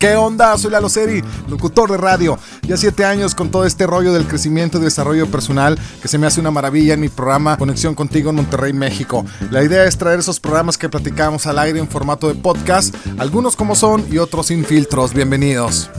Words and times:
¿Qué 0.00 0.16
onda? 0.16 0.56
Soy 0.56 0.70
Lalo 0.70 0.88
Seri, 0.88 1.22
locutor 1.46 1.90
de 1.90 1.98
radio. 1.98 2.38
Ya 2.62 2.78
siete 2.78 3.04
años 3.04 3.34
con 3.34 3.50
todo 3.50 3.66
este 3.66 3.86
rollo 3.86 4.14
del 4.14 4.26
crecimiento 4.26 4.78
y 4.78 4.80
desarrollo 4.80 5.30
personal 5.30 5.78
que 6.00 6.08
se 6.08 6.16
me 6.16 6.26
hace 6.26 6.40
una 6.40 6.50
maravilla 6.50 6.94
en 6.94 7.00
mi 7.00 7.10
programa 7.10 7.58
Conexión 7.58 7.94
Contigo 7.94 8.30
en 8.30 8.36
Monterrey, 8.36 8.72
México. 8.72 9.26
La 9.50 9.62
idea 9.62 9.84
es 9.84 9.98
traer 9.98 10.20
esos 10.20 10.40
programas 10.40 10.78
que 10.78 10.88
platicamos 10.88 11.46
al 11.46 11.58
aire 11.58 11.80
en 11.80 11.86
formato 11.86 12.28
de 12.28 12.34
podcast, 12.34 12.94
algunos 13.18 13.56
como 13.56 13.74
son 13.74 14.02
y 14.10 14.16
otros 14.16 14.46
sin 14.46 14.64
filtros. 14.64 15.12
Bienvenidos. 15.12 15.90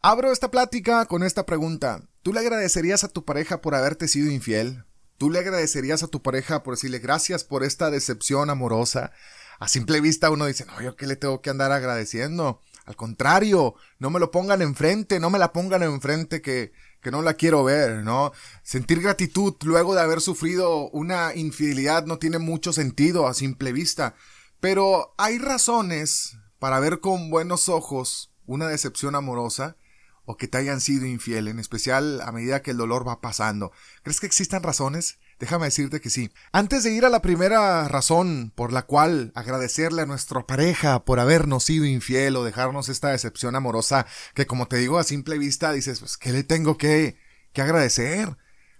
Abro 0.00 0.30
esta 0.30 0.52
plática 0.52 1.06
con 1.06 1.24
esta 1.24 1.44
pregunta. 1.44 2.02
¿Tú 2.22 2.32
le 2.32 2.38
agradecerías 2.38 3.02
a 3.02 3.08
tu 3.08 3.24
pareja 3.24 3.60
por 3.60 3.74
haberte 3.74 4.06
sido 4.06 4.30
infiel? 4.30 4.84
¿Tú 5.18 5.30
le 5.30 5.38
agradecerías 5.38 6.02
a 6.02 6.08
tu 6.08 6.22
pareja 6.22 6.62
por 6.62 6.74
decirle 6.74 6.98
gracias 6.98 7.44
por 7.44 7.64
esta 7.64 7.90
decepción 7.90 8.50
amorosa? 8.50 9.12
A 9.58 9.68
simple 9.68 10.00
vista 10.00 10.30
uno 10.30 10.46
dice, 10.46 10.66
no, 10.66 10.80
yo 10.82 10.96
qué 10.96 11.06
le 11.06 11.16
tengo 11.16 11.40
que 11.40 11.50
andar 11.50 11.72
agradeciendo. 11.72 12.60
Al 12.84 12.96
contrario, 12.96 13.74
no 13.98 14.10
me 14.10 14.20
lo 14.20 14.30
pongan 14.30 14.60
enfrente, 14.60 15.18
no 15.18 15.30
me 15.30 15.38
la 15.38 15.52
pongan 15.52 15.82
enfrente 15.82 16.42
que, 16.42 16.72
que 17.00 17.10
no 17.10 17.22
la 17.22 17.34
quiero 17.34 17.64
ver, 17.64 18.04
¿no? 18.04 18.32
Sentir 18.62 19.00
gratitud 19.00 19.54
luego 19.64 19.94
de 19.94 20.02
haber 20.02 20.20
sufrido 20.20 20.88
una 20.90 21.34
infidelidad 21.34 22.04
no 22.04 22.18
tiene 22.18 22.38
mucho 22.38 22.72
sentido 22.72 23.26
a 23.26 23.34
simple 23.34 23.72
vista. 23.72 24.14
Pero 24.60 25.14
hay 25.16 25.38
razones 25.38 26.36
para 26.58 26.78
ver 26.78 27.00
con 27.00 27.30
buenos 27.30 27.68
ojos 27.68 28.32
una 28.44 28.68
decepción 28.68 29.14
amorosa 29.14 29.76
o 30.26 30.36
que 30.36 30.48
te 30.48 30.58
hayan 30.58 30.80
sido 30.80 31.06
infiel, 31.06 31.48
en 31.48 31.58
especial 31.58 32.20
a 32.20 32.32
medida 32.32 32.60
que 32.60 32.72
el 32.72 32.76
dolor 32.76 33.06
va 33.06 33.20
pasando. 33.20 33.72
¿Crees 34.02 34.20
que 34.20 34.26
existan 34.26 34.62
razones? 34.62 35.18
Déjame 35.38 35.66
decirte 35.66 36.00
que 36.00 36.10
sí. 36.10 36.32
Antes 36.50 36.82
de 36.82 36.92
ir 36.92 37.04
a 37.04 37.10
la 37.10 37.22
primera 37.22 37.86
razón 37.88 38.52
por 38.54 38.72
la 38.72 38.82
cual 38.82 39.32
agradecerle 39.34 40.02
a 40.02 40.06
nuestra 40.06 40.46
pareja 40.46 41.04
por 41.04 41.20
habernos 41.20 41.64
sido 41.64 41.84
infiel 41.84 42.36
o 42.36 42.44
dejarnos 42.44 42.88
esta 42.88 43.10
decepción 43.10 43.54
amorosa, 43.54 44.06
que 44.34 44.46
como 44.46 44.66
te 44.66 44.76
digo 44.78 44.98
a 44.98 45.04
simple 45.04 45.38
vista 45.38 45.72
dices, 45.72 46.00
pues, 46.00 46.16
¿qué 46.16 46.32
le 46.32 46.42
tengo 46.42 46.76
que, 46.76 47.16
que 47.52 47.62
agradecer? 47.62 48.36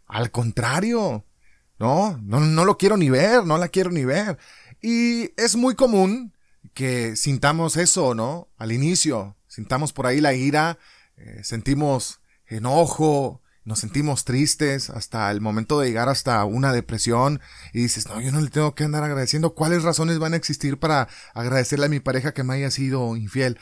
Al 0.07 0.33
contrario, 0.33 1.25
no, 1.79 2.19
no, 2.23 2.41
no 2.41 2.65
lo 2.65 2.77
quiero 2.77 2.97
ni 2.97 3.09
ver, 3.09 3.45
no 3.45 3.57
la 3.57 3.69
quiero 3.69 3.91
ni 3.91 4.05
ver. 4.05 4.39
Y 4.83 5.31
es 5.41 5.55
muy 5.55 5.77
común 5.77 6.35
que 6.75 7.17
sintamos 7.17 7.77
eso, 7.77 8.15
¿no? 8.15 8.49
Al 8.57 8.73
inicio, 8.73 9.37
sintamos 9.47 9.93
por 9.93 10.07
ahí 10.07 10.21
la 10.21 10.35
ira, 10.35 10.79
eh, 11.17 11.41
sentimos 11.43 12.21
enojo, 12.47 13.43
nos 13.65 13.81
sentimos 13.81 14.25
tristes 14.25 14.91
hasta 14.91 15.31
el 15.31 15.41
momento 15.41 15.81
de 15.81 15.89
llegar 15.89 16.09
hasta 16.09 16.45
una 16.45 16.73
depresión 16.73 17.41
y 17.73 17.81
dices, 17.81 18.07
no, 18.07 18.21
yo 18.21 18.31
no 18.31 18.41
le 18.41 18.49
tengo 18.49 18.75
que 18.75 18.85
andar 18.85 19.03
agradeciendo. 19.03 19.55
¿Cuáles 19.55 19.83
razones 19.83 20.21
van 20.21 20.35
a 20.35 20.37
existir 20.37 20.79
para 20.79 21.09
agradecerle 21.35 21.87
a 21.87 21.91
mi 21.91 21.99
pareja 21.99 22.33
que 22.33 22.45
me 22.45 22.55
haya 22.55 22.71
sido 22.71 23.17
infiel? 23.17 23.59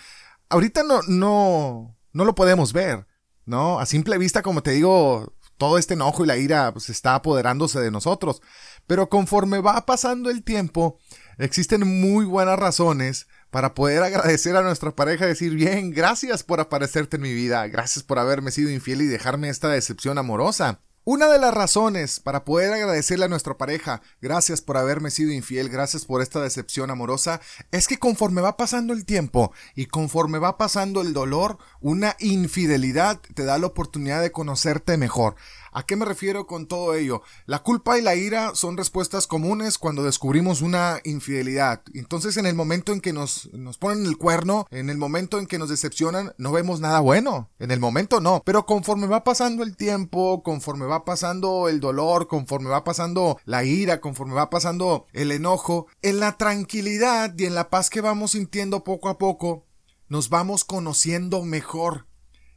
Ahorita 0.50 0.82
no, 0.82 1.00
no, 1.08 1.96
no 2.12 2.24
lo 2.24 2.34
podemos 2.34 2.74
ver, 2.74 3.06
¿no? 3.46 3.80
A 3.80 3.86
simple 3.86 4.18
vista, 4.18 4.42
como 4.42 4.62
te 4.62 4.72
digo, 4.72 5.34
todo 5.56 5.78
este 5.78 5.94
enojo 5.94 6.24
y 6.24 6.26
la 6.26 6.36
ira 6.36 6.72
pues, 6.72 6.90
está 6.90 7.14
apoderándose 7.14 7.80
de 7.80 7.90
nosotros. 7.90 8.42
Pero 8.86 9.08
conforme 9.08 9.60
va 9.60 9.86
pasando 9.86 10.28
el 10.28 10.42
tiempo, 10.42 10.98
existen 11.38 12.00
muy 12.00 12.26
buenas 12.26 12.58
razones 12.58 13.26
para 13.54 13.72
poder 13.72 14.02
agradecer 14.02 14.56
a 14.56 14.62
nuestra 14.62 14.96
pareja, 14.96 15.26
decir, 15.26 15.54
bien, 15.54 15.92
gracias 15.92 16.42
por 16.42 16.58
aparecerte 16.58 17.18
en 17.18 17.22
mi 17.22 17.32
vida, 17.32 17.64
gracias 17.68 18.02
por 18.02 18.18
haberme 18.18 18.50
sido 18.50 18.68
infiel 18.68 19.02
y 19.02 19.06
dejarme 19.06 19.48
esta 19.48 19.68
decepción 19.68 20.18
amorosa. 20.18 20.80
Una 21.04 21.28
de 21.28 21.38
las 21.38 21.54
razones 21.54 22.18
para 22.18 22.44
poder 22.44 22.72
agradecerle 22.72 23.26
a 23.26 23.28
nuestra 23.28 23.56
pareja, 23.56 24.02
gracias 24.20 24.60
por 24.60 24.76
haberme 24.76 25.12
sido 25.12 25.30
infiel, 25.30 25.68
gracias 25.68 26.04
por 26.04 26.20
esta 26.20 26.42
decepción 26.42 26.90
amorosa, 26.90 27.40
es 27.70 27.86
que 27.86 27.98
conforme 27.98 28.40
va 28.40 28.56
pasando 28.56 28.92
el 28.92 29.04
tiempo 29.04 29.52
y 29.76 29.86
conforme 29.86 30.40
va 30.40 30.58
pasando 30.58 31.00
el 31.00 31.12
dolor, 31.12 31.58
una 31.80 32.16
infidelidad 32.18 33.20
te 33.34 33.44
da 33.44 33.58
la 33.58 33.66
oportunidad 33.66 34.20
de 34.20 34.32
conocerte 34.32 34.96
mejor. 34.96 35.36
¿A 35.76 35.84
qué 35.84 35.96
me 35.96 36.04
refiero 36.04 36.46
con 36.46 36.68
todo 36.68 36.94
ello? 36.94 37.22
La 37.46 37.58
culpa 37.58 37.98
y 37.98 38.02
la 38.02 38.14
ira 38.14 38.54
son 38.54 38.76
respuestas 38.76 39.26
comunes 39.26 39.76
cuando 39.76 40.04
descubrimos 40.04 40.62
una 40.62 41.00
infidelidad. 41.02 41.82
Entonces 41.94 42.36
en 42.36 42.46
el 42.46 42.54
momento 42.54 42.92
en 42.92 43.00
que 43.00 43.12
nos, 43.12 43.52
nos 43.52 43.76
ponen 43.76 44.06
el 44.06 44.16
cuerno, 44.16 44.68
en 44.70 44.88
el 44.88 44.98
momento 44.98 45.40
en 45.40 45.46
que 45.46 45.58
nos 45.58 45.70
decepcionan, 45.70 46.32
no 46.38 46.52
vemos 46.52 46.78
nada 46.78 47.00
bueno. 47.00 47.50
En 47.58 47.72
el 47.72 47.80
momento 47.80 48.20
no. 48.20 48.40
Pero 48.44 48.66
conforme 48.66 49.08
va 49.08 49.24
pasando 49.24 49.64
el 49.64 49.76
tiempo, 49.76 50.44
conforme 50.44 50.86
va 50.86 51.04
pasando 51.04 51.68
el 51.68 51.80
dolor, 51.80 52.28
conforme 52.28 52.70
va 52.70 52.84
pasando 52.84 53.40
la 53.44 53.64
ira, 53.64 54.00
conforme 54.00 54.34
va 54.34 54.50
pasando 54.50 55.06
el 55.12 55.32
enojo, 55.32 55.88
en 56.02 56.20
la 56.20 56.36
tranquilidad 56.36 57.34
y 57.36 57.46
en 57.46 57.56
la 57.56 57.68
paz 57.68 57.90
que 57.90 58.00
vamos 58.00 58.30
sintiendo 58.30 58.84
poco 58.84 59.08
a 59.08 59.18
poco, 59.18 59.66
nos 60.08 60.28
vamos 60.28 60.64
conociendo 60.64 61.42
mejor. 61.42 62.06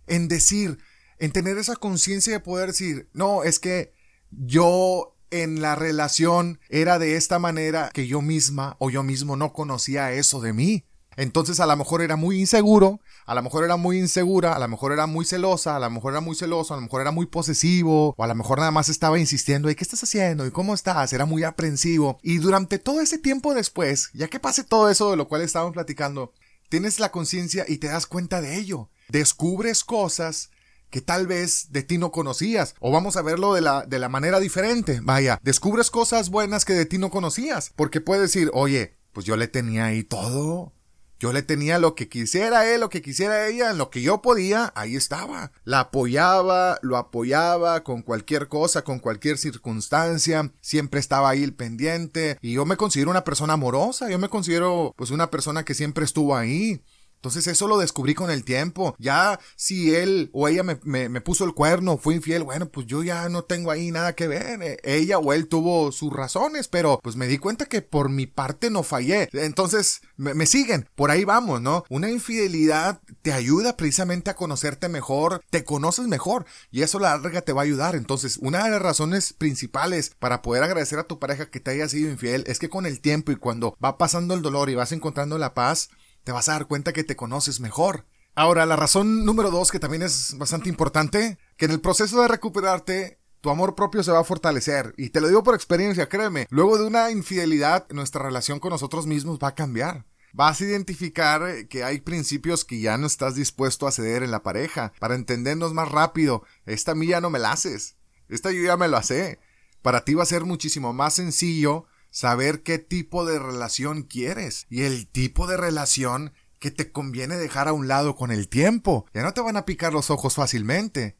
En 0.05 0.27
decir, 0.27 0.77
en 1.19 1.31
tener 1.31 1.57
esa 1.57 1.75
conciencia 1.75 2.33
de 2.33 2.39
poder 2.39 2.67
decir, 2.67 3.09
no, 3.13 3.43
es 3.43 3.59
que 3.59 3.93
yo 4.31 5.15
en 5.31 5.61
la 5.61 5.75
relación 5.75 6.59
era 6.69 6.99
de 6.99 7.15
esta 7.15 7.39
manera 7.39 7.89
que 7.93 8.07
yo 8.07 8.21
misma 8.21 8.75
o 8.79 8.89
yo 8.89 9.03
mismo 9.03 9.35
no 9.35 9.53
conocía 9.53 10.11
eso 10.13 10.41
de 10.41 10.53
mí. 10.53 10.85
Entonces 11.17 11.59
a 11.59 11.65
lo 11.65 11.75
mejor 11.75 12.03
era 12.03 12.15
muy 12.15 12.39
inseguro, 12.39 13.01
a 13.25 13.33
lo 13.33 13.41
mejor 13.41 13.63
era 13.63 13.75
muy 13.75 13.97
insegura, 13.97 14.53
a 14.53 14.59
lo 14.59 14.67
mejor 14.67 14.93
era 14.93 15.07
muy 15.07 15.25
celosa, 15.25 15.75
a 15.75 15.79
lo 15.79 15.89
mejor 15.89 16.13
era 16.13 16.21
muy 16.21 16.35
celoso, 16.35 16.75
a 16.75 16.77
lo 16.77 16.83
mejor 16.83 17.01
era 17.01 17.09
muy 17.09 17.25
posesivo, 17.25 18.13
o 18.15 18.23
a 18.23 18.27
lo 18.27 18.35
mejor 18.35 18.59
nada 18.59 18.69
más 18.69 18.87
estaba 18.87 19.17
insistiendo, 19.17 19.67
¿y 19.71 19.75
qué 19.75 19.83
estás 19.83 20.03
haciendo? 20.03 20.45
¿Y 20.45 20.51
cómo 20.51 20.75
estás? 20.75 21.11
Era 21.13 21.25
muy 21.25 21.43
aprensivo. 21.43 22.19
Y 22.21 22.37
durante 22.37 22.77
todo 22.77 23.01
ese 23.01 23.17
tiempo 23.17 23.55
después, 23.55 24.11
ya 24.13 24.27
que 24.27 24.39
pase 24.39 24.63
todo 24.63 24.91
eso 24.91 25.09
de 25.09 25.17
lo 25.17 25.27
cual 25.27 25.41
estábamos 25.41 25.73
platicando, 25.73 26.33
tienes 26.69 26.99
la 26.99 27.11
conciencia 27.11 27.65
y 27.67 27.77
te 27.77 27.87
das 27.87 28.05
cuenta 28.05 28.39
de 28.39 28.55
ello. 28.55 28.91
Descubres 29.09 29.83
cosas 29.83 30.51
que 30.89 31.01
tal 31.01 31.27
vez 31.27 31.71
de 31.71 31.83
ti 31.83 31.97
no 31.97 32.11
conocías. 32.11 32.75
O 32.79 32.91
vamos 32.91 33.17
a 33.17 33.21
verlo 33.21 33.53
de 33.53 33.61
la, 33.61 33.85
de 33.85 33.99
la 33.99 34.09
manera 34.09 34.39
diferente. 34.39 34.99
Vaya, 35.03 35.39
descubres 35.43 35.91
cosas 35.91 36.29
buenas 36.29 36.65
que 36.65 36.73
de 36.73 36.85
ti 36.85 36.97
no 36.97 37.09
conocías. 37.09 37.71
Porque 37.75 38.01
puedes 38.01 38.23
decir, 38.23 38.49
oye, 38.53 38.97
pues 39.13 39.25
yo 39.25 39.37
le 39.37 39.47
tenía 39.47 39.85
ahí 39.85 40.03
todo. 40.03 40.73
Yo 41.19 41.33
le 41.33 41.41
tenía 41.41 41.79
lo 41.79 41.95
que 41.95 42.09
quisiera 42.09 42.71
él, 42.71 42.81
lo 42.81 42.89
que 42.89 43.01
quisiera 43.01 43.47
ella, 43.47 43.71
en 43.71 43.79
lo 43.79 43.89
que 43.89 44.03
yo 44.03 44.21
podía, 44.21 44.71
ahí 44.75 44.95
estaba. 44.95 45.51
La 45.63 45.79
apoyaba, 45.79 46.77
lo 46.83 46.95
apoyaba 46.95 47.83
con 47.83 48.03
cualquier 48.03 48.47
cosa, 48.47 48.83
con 48.83 48.99
cualquier 48.99 49.39
circunstancia, 49.39 50.51
siempre 50.61 50.99
estaba 50.99 51.29
ahí 51.29 51.43
el 51.43 51.55
pendiente. 51.55 52.37
Y 52.41 52.53
yo 52.53 52.65
me 52.65 52.77
considero 52.77 53.09
una 53.09 53.23
persona 53.23 53.53
amorosa, 53.53 54.11
yo 54.11 54.19
me 54.19 54.29
considero 54.29 54.93
pues 54.95 55.09
una 55.09 55.31
persona 55.31 55.65
que 55.65 55.73
siempre 55.73 56.05
estuvo 56.05 56.35
ahí. 56.35 56.83
Entonces 57.17 57.47
eso 57.47 57.67
lo 57.67 57.77
descubrí 57.77 58.13
con 58.13 58.31
el 58.31 58.43
tiempo. 58.43 58.95
Ya 58.99 59.39
si 59.55 59.93
él 59.95 60.29
o 60.33 60.47
ella 60.47 60.63
me, 60.63 60.77
me, 60.83 61.21
puso 61.21 61.45
el 61.45 61.53
cuerno, 61.53 61.97
fue 61.97 62.15
infiel, 62.15 62.43
bueno, 62.43 62.69
pues 62.69 62.87
yo 62.87 63.03
ya 63.03 63.27
no 63.29 63.43
tengo 63.43 63.71
ahí 63.71 63.91
nada 63.91 64.13
que 64.13 64.27
ver. 64.27 64.61
Eh, 64.61 64.77
ella 64.83 65.17
o 65.17 65.33
él 65.33 65.47
tuvo 65.47 65.91
sus 65.91 66.13
razones, 66.13 66.67
pero 66.67 66.99
pues 67.01 67.15
me 67.15 67.27
di 67.27 67.37
cuenta 67.37 67.65
que 67.65 67.81
por 67.81 68.09
mi 68.09 68.27
parte 68.27 68.69
no 68.69 68.83
fallé. 68.83 69.29
Entonces 69.33 70.01
me, 70.15 70.33
me 70.33 70.45
siguen, 70.45 70.87
por 70.95 71.11
ahí 71.11 71.23
vamos, 71.23 71.61
¿no? 71.61 71.83
Una 71.89 72.09
infidelidad 72.09 73.01
te 73.21 73.33
ayuda 73.33 73.77
precisamente 73.77 74.29
a 74.29 74.35
conocerte 74.35 74.89
mejor, 74.89 75.41
te 75.49 75.63
conoces 75.63 76.07
mejor 76.07 76.45
y 76.71 76.83
eso 76.83 76.99
la 76.99 77.17
larga 77.17 77.41
te 77.41 77.53
va 77.53 77.61
a 77.61 77.65
ayudar. 77.65 77.95
Entonces 77.95 78.37
una 78.37 78.63
de 78.63 78.69
las 78.69 78.81
razones 78.81 79.33
principales 79.33 80.11
para 80.19 80.41
poder 80.41 80.63
agradecer 80.63 80.99
a 80.99 81.07
tu 81.07 81.19
pareja 81.19 81.49
que 81.49 81.59
te 81.59 81.71
haya 81.71 81.89
sido 81.89 82.09
infiel 82.09 82.43
es 82.47 82.59
que 82.59 82.69
con 82.69 82.85
el 82.85 83.01
tiempo 83.01 83.31
y 83.31 83.35
cuando 83.35 83.75
va 83.83 83.97
pasando 83.97 84.33
el 84.33 84.41
dolor 84.41 84.69
y 84.69 84.75
vas 84.75 84.91
encontrando 84.91 85.37
la 85.37 85.53
paz, 85.53 85.89
te 86.27 86.33
vas 86.33 86.49
a 86.49 86.51
dar 86.51 86.67
cuenta 86.67 86.91
que 86.91 87.05
te 87.05 87.15
conoces 87.15 87.61
mejor. 87.61 88.05
Ahora, 88.35 88.65
la 88.65 88.75
razón 88.75 89.23
número 89.23 89.49
dos, 89.49 89.71
que 89.71 89.79
también 89.79 90.03
es 90.03 90.37
bastante 90.37 90.67
importante, 90.67 91.37
que 91.55 91.63
en 91.63 91.71
el 91.71 91.79
proceso 91.79 92.21
de 92.21 92.27
recuperarte, 92.27 93.17
tu 93.39 93.49
amor 93.49 93.75
propio 93.75 94.03
se 94.03 94.11
va 94.11 94.19
a 94.19 94.25
fortalecer. 94.25 94.93
Y 94.97 95.11
te 95.11 95.21
lo 95.21 95.29
digo 95.29 95.41
por 95.41 95.55
experiencia, 95.55 96.09
créeme. 96.09 96.45
Luego 96.49 96.77
de 96.77 96.85
una 96.85 97.11
infidelidad, 97.11 97.87
nuestra 97.91 98.23
relación 98.23 98.59
con 98.59 98.71
nosotros 98.71 99.07
mismos 99.07 99.39
va 99.41 99.47
a 99.47 99.55
cambiar. 99.55 100.03
Vas 100.33 100.59
a 100.59 100.65
identificar 100.65 101.65
que 101.69 101.85
hay 101.85 102.01
principios 102.01 102.65
que 102.65 102.81
ya 102.81 102.97
no 102.97 103.07
estás 103.07 103.35
dispuesto 103.35 103.87
a 103.87 103.93
ceder 103.93 104.21
en 104.21 104.31
la 104.31 104.43
pareja. 104.43 104.91
Para 104.99 105.15
entendernos 105.15 105.73
más 105.73 105.89
rápido, 105.89 106.43
esta 106.65 106.93
mía 106.93 107.21
no 107.21 107.29
me 107.29 107.39
la 107.39 107.53
haces. 107.53 107.95
Esta 108.27 108.51
yo 108.51 108.63
ya 108.63 108.75
me 108.75 108.89
lo 108.89 108.97
hace. 108.97 109.39
Para 109.81 110.03
ti 110.03 110.13
va 110.13 110.23
a 110.23 110.25
ser 110.25 110.43
muchísimo 110.43 110.91
más 110.91 111.13
sencillo 111.13 111.85
saber 112.09 112.63
qué 112.63 112.79
tipo 112.79 113.25
de 113.25 113.39
relación 113.39 114.03
quieres 114.03 114.65
y 114.69 114.83
el 114.83 115.07
tipo 115.07 115.47
de 115.47 115.57
relación 115.57 116.33
que 116.59 116.71
te 116.71 116.91
conviene 116.91 117.35
dejar 117.35 117.67
a 117.67 117.73
un 117.73 117.87
lado 117.87 118.15
con 118.15 118.31
el 118.31 118.47
tiempo. 118.49 119.05
Ya 119.13 119.21
no 119.21 119.33
te 119.33 119.41
van 119.41 119.57
a 119.57 119.65
picar 119.65 119.93
los 119.93 120.09
ojos 120.09 120.35
fácilmente. 120.35 121.17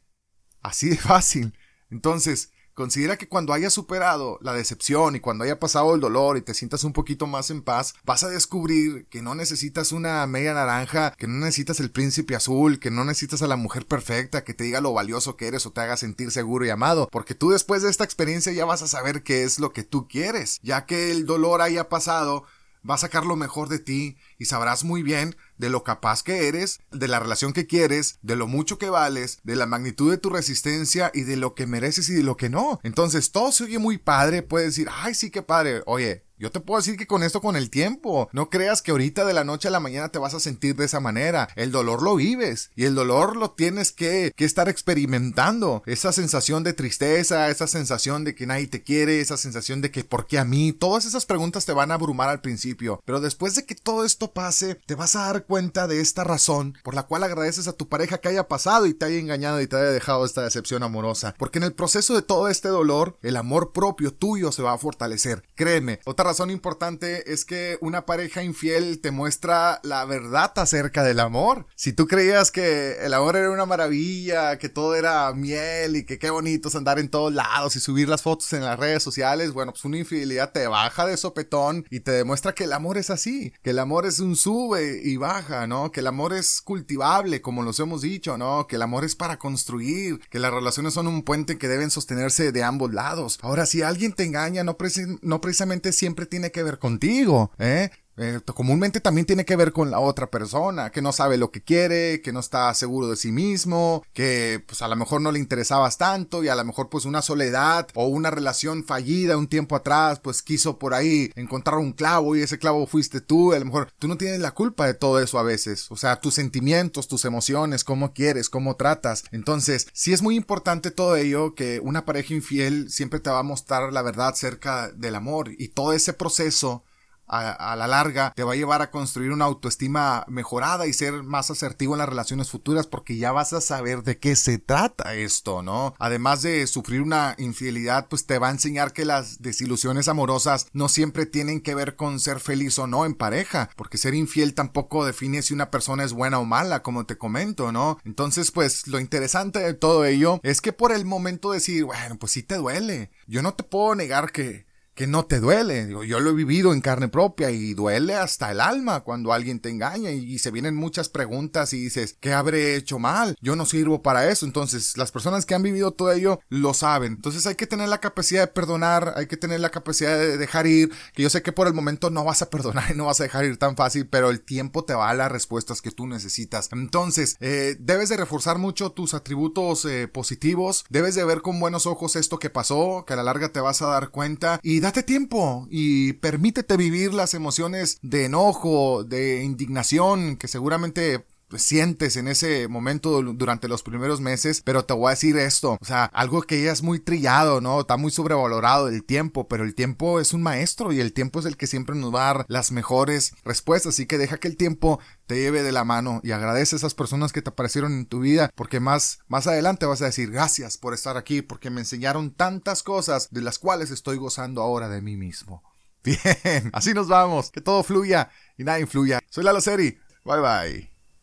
Así 0.60 0.88
de 0.88 0.96
fácil. 0.96 1.54
Entonces, 1.90 2.50
Considera 2.78 3.16
que 3.16 3.26
cuando 3.26 3.52
hayas 3.52 3.72
superado 3.72 4.38
la 4.40 4.52
decepción 4.52 5.16
y 5.16 5.18
cuando 5.18 5.42
haya 5.42 5.58
pasado 5.58 5.96
el 5.96 6.00
dolor 6.00 6.36
y 6.36 6.42
te 6.42 6.54
sientas 6.54 6.84
un 6.84 6.92
poquito 6.92 7.26
más 7.26 7.50
en 7.50 7.60
paz, 7.60 7.92
vas 8.04 8.22
a 8.22 8.28
descubrir 8.28 9.06
que 9.06 9.20
no 9.20 9.34
necesitas 9.34 9.90
una 9.90 10.24
media 10.28 10.54
naranja, 10.54 11.12
que 11.18 11.26
no 11.26 11.44
necesitas 11.44 11.80
el 11.80 11.90
príncipe 11.90 12.36
azul, 12.36 12.78
que 12.78 12.92
no 12.92 13.04
necesitas 13.04 13.42
a 13.42 13.48
la 13.48 13.56
mujer 13.56 13.84
perfecta 13.84 14.44
que 14.44 14.54
te 14.54 14.62
diga 14.62 14.80
lo 14.80 14.92
valioso 14.92 15.36
que 15.36 15.48
eres 15.48 15.66
o 15.66 15.72
te 15.72 15.80
haga 15.80 15.96
sentir 15.96 16.30
seguro 16.30 16.66
y 16.66 16.70
amado, 16.70 17.08
porque 17.10 17.34
tú 17.34 17.50
después 17.50 17.82
de 17.82 17.90
esta 17.90 18.04
experiencia 18.04 18.52
ya 18.52 18.64
vas 18.64 18.82
a 18.82 18.86
saber 18.86 19.24
qué 19.24 19.42
es 19.42 19.58
lo 19.58 19.72
que 19.72 19.82
tú 19.82 20.06
quieres, 20.06 20.60
ya 20.62 20.86
que 20.86 21.10
el 21.10 21.26
dolor 21.26 21.62
haya 21.62 21.88
pasado, 21.88 22.44
va 22.88 22.94
a 22.94 22.98
sacar 22.98 23.26
lo 23.26 23.36
mejor 23.36 23.68
de 23.68 23.78
ti 23.78 24.16
y 24.38 24.46
sabrás 24.46 24.84
muy 24.84 25.02
bien 25.02 25.36
de 25.56 25.70
lo 25.70 25.84
capaz 25.84 26.22
que 26.22 26.48
eres, 26.48 26.80
de 26.90 27.08
la 27.08 27.20
relación 27.20 27.52
que 27.52 27.66
quieres, 27.66 28.18
de 28.22 28.36
lo 28.36 28.46
mucho 28.46 28.78
que 28.78 28.90
vales, 28.90 29.40
de 29.42 29.56
la 29.56 29.66
magnitud 29.66 30.10
de 30.10 30.18
tu 30.18 30.30
resistencia 30.30 31.10
y 31.14 31.22
de 31.22 31.36
lo 31.36 31.54
que 31.54 31.66
mereces 31.66 32.08
y 32.08 32.14
de 32.14 32.22
lo 32.22 32.36
que 32.36 32.48
no. 32.48 32.80
Entonces 32.82 33.32
todo 33.32 33.52
se 33.52 33.64
oye 33.64 33.78
muy 33.78 33.98
padre, 33.98 34.42
puedes 34.42 34.68
decir, 34.68 34.88
ay 34.90 35.14
sí 35.14 35.30
que 35.30 35.42
padre, 35.42 35.82
oye, 35.86 36.24
yo 36.38 36.50
te 36.50 36.60
puedo 36.60 36.80
decir 36.80 36.96
que 36.96 37.06
con 37.06 37.22
esto, 37.22 37.40
con 37.40 37.56
el 37.56 37.70
tiempo, 37.70 38.28
no 38.32 38.50
creas 38.50 38.82
que 38.82 38.90
ahorita 38.90 39.24
de 39.24 39.34
la 39.34 39.44
noche 39.44 39.68
a 39.68 39.70
la 39.70 39.80
mañana 39.80 40.10
te 40.10 40.18
vas 40.18 40.34
a 40.34 40.40
sentir 40.40 40.76
de 40.76 40.84
esa 40.84 41.00
manera. 41.00 41.48
El 41.56 41.72
dolor 41.72 42.02
lo 42.02 42.16
vives 42.16 42.70
y 42.76 42.84
el 42.84 42.94
dolor 42.94 43.36
lo 43.36 43.52
tienes 43.52 43.92
que, 43.92 44.32
que 44.36 44.44
estar 44.44 44.68
experimentando. 44.68 45.82
Esa 45.86 46.12
sensación 46.12 46.64
de 46.64 46.72
tristeza, 46.72 47.48
esa 47.48 47.66
sensación 47.66 48.24
de 48.24 48.34
que 48.34 48.46
nadie 48.46 48.68
te 48.68 48.82
quiere, 48.82 49.20
esa 49.20 49.36
sensación 49.36 49.80
de 49.80 49.90
que 49.90 50.04
¿por 50.04 50.26
qué 50.26 50.38
a 50.38 50.44
mí? 50.44 50.72
Todas 50.72 51.04
esas 51.04 51.26
preguntas 51.26 51.66
te 51.66 51.72
van 51.72 51.90
a 51.90 51.94
abrumar 51.94 52.28
al 52.28 52.40
principio. 52.40 53.02
Pero 53.04 53.20
después 53.20 53.54
de 53.54 53.64
que 53.64 53.74
todo 53.74 54.04
esto 54.04 54.32
pase, 54.32 54.76
te 54.86 54.94
vas 54.94 55.16
a 55.16 55.26
dar 55.26 55.44
cuenta 55.44 55.86
de 55.86 56.00
esta 56.00 56.24
razón 56.24 56.76
por 56.82 56.94
la 56.94 57.04
cual 57.04 57.24
agradeces 57.24 57.68
a 57.68 57.72
tu 57.72 57.88
pareja 57.88 58.18
que 58.18 58.28
haya 58.28 58.48
pasado 58.48 58.86
y 58.86 58.94
te 58.94 59.06
haya 59.06 59.18
engañado 59.18 59.60
y 59.60 59.66
te 59.66 59.76
haya 59.76 59.90
dejado 59.90 60.24
esta 60.24 60.42
decepción 60.42 60.82
amorosa. 60.82 61.34
Porque 61.38 61.58
en 61.58 61.64
el 61.64 61.72
proceso 61.72 62.14
de 62.14 62.22
todo 62.22 62.48
este 62.48 62.68
dolor, 62.68 63.18
el 63.22 63.36
amor 63.36 63.72
propio 63.72 64.12
tuyo 64.12 64.52
se 64.52 64.62
va 64.62 64.72
a 64.72 64.78
fortalecer. 64.78 65.42
Créeme. 65.54 66.00
Otra 66.04 66.27
razón 66.28 66.50
importante 66.50 67.32
es 67.32 67.46
que 67.46 67.78
una 67.80 68.04
pareja 68.04 68.42
infiel 68.42 69.00
te 69.00 69.10
muestra 69.10 69.80
la 69.82 70.04
verdad 70.04 70.52
acerca 70.56 71.02
del 71.02 71.20
amor. 71.20 71.66
Si 71.74 71.94
tú 71.94 72.06
creías 72.06 72.50
que 72.50 72.98
el 73.00 73.14
amor 73.14 73.36
era 73.36 73.50
una 73.50 73.64
maravilla, 73.64 74.58
que 74.58 74.68
todo 74.68 74.94
era 74.94 75.32
miel 75.32 75.96
y 75.96 76.04
que 76.04 76.18
qué 76.18 76.28
bonito 76.28 76.68
es 76.68 76.74
andar 76.74 76.98
en 76.98 77.08
todos 77.08 77.32
lados 77.32 77.76
y 77.76 77.80
subir 77.80 78.10
las 78.10 78.20
fotos 78.20 78.52
en 78.52 78.62
las 78.62 78.78
redes 78.78 79.02
sociales, 79.02 79.52
bueno, 79.54 79.72
pues 79.72 79.86
una 79.86 79.96
infidelidad 79.96 80.52
te 80.52 80.66
baja 80.66 81.06
de 81.06 81.16
sopetón 81.16 81.86
y 81.88 82.00
te 82.00 82.12
demuestra 82.12 82.54
que 82.54 82.64
el 82.64 82.74
amor 82.74 82.98
es 82.98 83.08
así, 83.08 83.54
que 83.62 83.70
el 83.70 83.78
amor 83.78 84.04
es 84.04 84.20
un 84.20 84.36
sube 84.36 85.00
y 85.02 85.16
baja, 85.16 85.66
¿no? 85.66 85.90
Que 85.92 86.00
el 86.00 86.08
amor 86.08 86.34
es 86.34 86.60
cultivable, 86.60 87.40
como 87.40 87.62
los 87.62 87.80
hemos 87.80 88.02
dicho, 88.02 88.36
¿no? 88.36 88.66
Que 88.66 88.76
el 88.76 88.82
amor 88.82 89.06
es 89.06 89.16
para 89.16 89.38
construir, 89.38 90.20
que 90.28 90.38
las 90.38 90.52
relaciones 90.52 90.92
son 90.92 91.06
un 91.06 91.22
puente 91.22 91.56
que 91.56 91.68
deben 91.68 91.90
sostenerse 91.90 92.52
de 92.52 92.62
ambos 92.62 92.92
lados. 92.92 93.38
Ahora, 93.40 93.64
si 93.64 93.80
alguien 93.80 94.12
te 94.12 94.24
engaña, 94.24 94.62
no, 94.62 94.76
no 95.22 95.40
precisamente 95.40 95.92
siempre 95.92 96.17
tiene 96.26 96.50
que 96.50 96.62
ver 96.62 96.78
contigo, 96.78 97.52
¿eh? 97.58 97.90
Eh, 98.18 98.40
comúnmente 98.54 99.00
también 99.00 99.26
tiene 99.26 99.44
que 99.44 99.56
ver 99.56 99.72
con 99.72 99.90
la 99.90 100.00
otra 100.00 100.30
persona, 100.30 100.90
que 100.90 101.02
no 101.02 101.12
sabe 101.12 101.38
lo 101.38 101.50
que 101.50 101.62
quiere, 101.62 102.20
que 102.20 102.32
no 102.32 102.40
está 102.40 102.72
seguro 102.74 103.08
de 103.08 103.16
sí 103.16 103.32
mismo, 103.32 104.02
que 104.12 104.62
pues 104.66 104.82
a 104.82 104.88
lo 104.88 104.96
mejor 104.96 105.20
no 105.20 105.32
le 105.32 105.38
interesabas 105.38 105.98
tanto 105.98 106.42
y 106.42 106.48
a 106.48 106.56
lo 106.56 106.64
mejor 106.64 106.88
pues 106.88 107.04
una 107.04 107.22
soledad 107.22 107.88
o 107.94 108.06
una 108.06 108.30
relación 108.30 108.84
fallida 108.84 109.36
un 109.36 109.48
tiempo 109.48 109.76
atrás 109.76 110.20
pues 110.20 110.42
quiso 110.42 110.78
por 110.78 110.94
ahí 110.94 111.30
encontrar 111.36 111.78
un 111.78 111.92
clavo 111.92 112.36
y 112.36 112.42
ese 112.42 112.58
clavo 112.58 112.86
fuiste 112.86 113.20
tú, 113.20 113.52
a 113.52 113.58
lo 113.58 113.64
mejor 113.64 113.88
tú 113.98 114.08
no 114.08 114.16
tienes 114.16 114.40
la 114.40 114.52
culpa 114.52 114.86
de 114.86 114.94
todo 114.94 115.20
eso 115.20 115.38
a 115.38 115.42
veces, 115.42 115.90
o 115.90 115.96
sea, 115.96 116.20
tus 116.20 116.34
sentimientos, 116.34 117.08
tus 117.08 117.24
emociones, 117.24 117.84
cómo 117.84 118.12
quieres, 118.12 118.50
cómo 118.50 118.76
tratas. 118.76 119.24
Entonces, 119.30 119.86
sí 119.92 120.12
es 120.12 120.22
muy 120.22 120.36
importante 120.36 120.90
todo 120.90 121.16
ello 121.16 121.54
que 121.54 121.80
una 121.80 122.04
pareja 122.04 122.34
infiel 122.34 122.90
siempre 122.90 123.20
te 123.20 123.30
va 123.30 123.40
a 123.40 123.44
mostrar 123.44 123.92
la 123.92 124.02
verdad 124.02 124.28
acerca 124.28 124.90
del 124.90 125.14
amor 125.14 125.52
y 125.56 125.68
todo 125.68 125.92
ese 125.92 126.12
proceso 126.12 126.84
a, 127.28 127.76
la 127.76 127.86
larga 127.86 128.32
te 128.34 128.42
va 128.42 128.52
a 128.52 128.56
llevar 128.56 128.82
a 128.82 128.90
construir 128.90 129.32
una 129.32 129.44
autoestima 129.44 130.24
mejorada 130.28 130.86
y 130.86 130.92
ser 130.92 131.22
más 131.22 131.50
asertivo 131.50 131.94
en 131.94 131.98
las 131.98 132.08
relaciones 132.08 132.50
futuras 132.50 132.86
porque 132.86 133.16
ya 133.16 133.32
vas 133.32 133.52
a 133.52 133.60
saber 133.60 134.02
de 134.02 134.18
qué 134.18 134.36
se 134.36 134.58
trata 134.58 135.14
esto, 135.14 135.62
¿no? 135.62 135.94
Además 135.98 136.42
de 136.42 136.66
sufrir 136.66 137.02
una 137.02 137.34
infidelidad, 137.38 138.08
pues 138.08 138.26
te 138.26 138.38
va 138.38 138.48
a 138.48 138.52
enseñar 138.52 138.92
que 138.92 139.04
las 139.04 139.40
desilusiones 139.42 140.08
amorosas 140.08 140.66
no 140.72 140.88
siempre 140.88 141.26
tienen 141.26 141.60
que 141.60 141.74
ver 141.74 141.96
con 141.96 142.20
ser 142.20 142.40
feliz 142.40 142.78
o 142.78 142.86
no 142.86 143.04
en 143.04 143.14
pareja, 143.14 143.70
porque 143.76 143.98
ser 143.98 144.14
infiel 144.14 144.54
tampoco 144.54 145.04
define 145.04 145.42
si 145.42 145.54
una 145.54 145.70
persona 145.70 146.04
es 146.04 146.12
buena 146.12 146.38
o 146.38 146.44
mala, 146.44 146.82
como 146.82 147.06
te 147.06 147.18
comento, 147.18 147.72
¿no? 147.72 147.98
Entonces, 148.04 148.50
pues 148.50 148.86
lo 148.86 149.00
interesante 149.00 149.58
de 149.60 149.74
todo 149.74 150.04
ello 150.04 150.40
es 150.42 150.60
que 150.60 150.72
por 150.72 150.92
el 150.92 151.04
momento 151.04 151.52
decir, 151.52 151.84
bueno, 151.84 152.16
pues 152.18 152.32
sí 152.32 152.42
te 152.42 152.56
duele. 152.56 153.10
Yo 153.26 153.42
no 153.42 153.54
te 153.54 153.64
puedo 153.64 153.94
negar 153.94 154.32
que 154.32 154.67
que 154.98 155.06
no 155.06 155.26
te 155.26 155.38
duele. 155.38 155.88
Yo 156.08 156.18
lo 156.18 156.30
he 156.30 156.32
vivido 156.32 156.72
en 156.72 156.80
carne 156.80 157.06
propia 157.06 157.52
y 157.52 157.72
duele 157.72 158.16
hasta 158.16 158.50
el 158.50 158.60
alma 158.60 159.02
cuando 159.02 159.32
alguien 159.32 159.60
te 159.60 159.70
engaña 159.70 160.10
y, 160.10 160.40
se 160.40 160.50
vienen 160.50 160.74
muchas 160.74 161.08
preguntas 161.08 161.72
y 161.72 161.84
dices, 161.84 162.16
¿qué 162.18 162.32
habré 162.32 162.74
hecho 162.74 162.98
mal? 162.98 163.36
Yo 163.40 163.54
no 163.54 163.64
sirvo 163.64 164.02
para 164.02 164.28
eso. 164.28 164.44
Entonces, 164.44 164.96
las 164.96 165.12
personas 165.12 165.46
que 165.46 165.54
han 165.54 165.62
vivido 165.62 165.92
todo 165.92 166.10
ello 166.10 166.40
lo 166.48 166.74
saben. 166.74 167.12
Entonces, 167.12 167.46
hay 167.46 167.54
que 167.54 167.68
tener 167.68 167.88
la 167.88 168.00
capacidad 168.00 168.40
de 168.40 168.46
perdonar, 168.48 169.14
hay 169.16 169.28
que 169.28 169.36
tener 169.36 169.60
la 169.60 169.70
capacidad 169.70 170.18
de 170.18 170.36
dejar 170.36 170.66
ir, 170.66 170.90
que 171.14 171.22
yo 171.22 171.30
sé 171.30 171.42
que 171.42 171.52
por 171.52 171.68
el 171.68 171.74
momento 171.74 172.10
no 172.10 172.24
vas 172.24 172.42
a 172.42 172.50
perdonar 172.50 172.90
y 172.90 172.96
no 172.96 173.06
vas 173.06 173.20
a 173.20 173.22
dejar 173.22 173.44
ir 173.44 173.56
tan 173.56 173.76
fácil, 173.76 174.08
pero 174.08 174.30
el 174.30 174.40
tiempo 174.40 174.84
te 174.84 174.94
va 174.94 175.10
a 175.10 175.14
las 175.14 175.30
respuestas 175.30 175.80
que 175.80 175.92
tú 175.92 176.08
necesitas. 176.08 176.70
Entonces, 176.72 177.36
eh, 177.38 177.76
debes 177.78 178.08
de 178.08 178.16
reforzar 178.16 178.58
mucho 178.58 178.90
tus 178.90 179.14
atributos 179.14 179.84
eh, 179.84 180.08
positivos, 180.08 180.84
debes 180.88 181.14
de 181.14 181.22
ver 181.22 181.40
con 181.40 181.60
buenos 181.60 181.86
ojos 181.86 182.16
esto 182.16 182.40
que 182.40 182.50
pasó, 182.50 183.04
que 183.06 183.12
a 183.12 183.16
la 183.16 183.22
larga 183.22 183.50
te 183.50 183.60
vas 183.60 183.80
a 183.80 183.86
dar 183.86 184.08
cuenta 184.08 184.58
y 184.64 184.87
date 184.88 185.02
tiempo 185.02 185.66
y 185.70 186.14
permítete 186.14 186.78
vivir 186.78 187.12
las 187.12 187.34
emociones 187.34 187.98
de 188.00 188.24
enojo, 188.24 189.04
de 189.04 189.42
indignación 189.42 190.38
que 190.38 190.48
seguramente 190.48 191.26
sientes 191.56 192.16
en 192.16 192.28
ese 192.28 192.68
momento 192.68 193.22
durante 193.22 193.68
los 193.68 193.82
primeros 193.82 194.20
meses, 194.20 194.62
pero 194.64 194.84
te 194.84 194.94
voy 194.94 195.08
a 195.08 195.10
decir 195.10 195.36
esto, 195.36 195.78
o 195.80 195.84
sea, 195.84 196.04
algo 196.06 196.42
que 196.42 196.62
ya 196.62 196.72
es 196.72 196.82
muy 196.82 196.98
trillado, 196.98 197.60
¿no? 197.60 197.80
Está 197.80 197.96
muy 197.96 198.10
sobrevalorado 198.10 198.88
el 198.88 199.04
tiempo, 199.04 199.48
pero 199.48 199.64
el 199.64 199.74
tiempo 199.74 200.20
es 200.20 200.32
un 200.32 200.42
maestro 200.42 200.92
y 200.92 201.00
el 201.00 201.12
tiempo 201.12 201.40
es 201.40 201.46
el 201.46 201.56
que 201.56 201.66
siempre 201.66 201.96
nos 201.96 202.14
va 202.14 202.30
a 202.30 202.34
dar 202.34 202.46
las 202.48 202.72
mejores 202.72 203.34
respuestas, 203.44 203.94
así 203.94 204.06
que 204.06 204.18
deja 204.18 204.38
que 204.38 204.48
el 204.48 204.56
tiempo 204.56 205.00
te 205.26 205.36
lleve 205.36 205.62
de 205.62 205.72
la 205.72 205.84
mano 205.84 206.20
y 206.22 206.32
agradece 206.32 206.76
a 206.76 206.78
esas 206.78 206.94
personas 206.94 207.32
que 207.32 207.42
te 207.42 207.50
aparecieron 207.50 207.92
en 207.92 208.06
tu 208.06 208.20
vida, 208.20 208.50
porque 208.54 208.80
más, 208.80 209.20
más 209.28 209.46
adelante 209.46 209.86
vas 209.86 210.02
a 210.02 210.06
decir 210.06 210.30
gracias 210.30 210.78
por 210.78 210.94
estar 210.94 211.16
aquí, 211.16 211.42
porque 211.42 211.70
me 211.70 211.80
enseñaron 211.80 212.32
tantas 212.32 212.82
cosas 212.82 213.28
de 213.30 213.42
las 213.42 213.58
cuales 213.58 213.90
estoy 213.90 214.16
gozando 214.16 214.62
ahora 214.62 214.88
de 214.88 215.02
mí 215.02 215.16
mismo. 215.16 215.62
Bien, 216.04 216.70
así 216.72 216.94
nos 216.94 217.08
vamos, 217.08 217.50
que 217.50 217.60
todo 217.60 217.82
fluya 217.82 218.30
y 218.56 218.64
nada 218.64 218.80
influya. 218.80 219.20
Soy 219.28 219.44
Lalo 219.44 219.60
Seri, 219.60 219.98
bye 220.24 220.40
bye. 220.40 220.97